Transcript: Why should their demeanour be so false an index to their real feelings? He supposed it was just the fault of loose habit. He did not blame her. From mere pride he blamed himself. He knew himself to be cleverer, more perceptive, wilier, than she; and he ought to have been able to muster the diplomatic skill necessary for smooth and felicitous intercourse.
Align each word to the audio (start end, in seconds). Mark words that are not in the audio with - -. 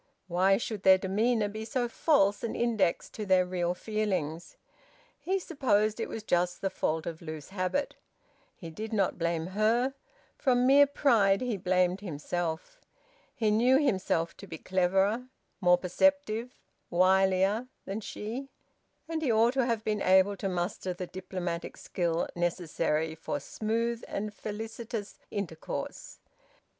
Why 0.27 0.57
should 0.57 0.81
their 0.81 0.97
demeanour 0.97 1.47
be 1.47 1.63
so 1.63 1.87
false 1.87 2.43
an 2.43 2.55
index 2.55 3.07
to 3.11 3.23
their 3.23 3.45
real 3.45 3.75
feelings? 3.75 4.57
He 5.19 5.37
supposed 5.37 5.99
it 5.99 6.09
was 6.09 6.23
just 6.23 6.59
the 6.61 6.71
fault 6.71 7.05
of 7.05 7.21
loose 7.21 7.49
habit. 7.49 7.93
He 8.55 8.71
did 8.71 8.93
not 8.93 9.19
blame 9.19 9.45
her. 9.55 9.93
From 10.39 10.65
mere 10.65 10.87
pride 10.87 11.41
he 11.41 11.55
blamed 11.55 11.99
himself. 11.99 12.81
He 13.35 13.51
knew 13.51 13.77
himself 13.77 14.35
to 14.37 14.47
be 14.47 14.57
cleverer, 14.57 15.27
more 15.61 15.77
perceptive, 15.77 16.55
wilier, 16.89 17.67
than 17.85 18.01
she; 18.01 18.49
and 19.07 19.21
he 19.21 19.31
ought 19.31 19.53
to 19.53 19.67
have 19.67 19.83
been 19.83 20.01
able 20.01 20.35
to 20.37 20.49
muster 20.49 20.93
the 20.95 21.05
diplomatic 21.05 21.77
skill 21.77 22.27
necessary 22.35 23.13
for 23.13 23.39
smooth 23.39 24.01
and 24.07 24.33
felicitous 24.33 25.19
intercourse. 25.29 26.17